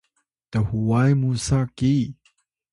[0.51, 1.95] thuway musa ki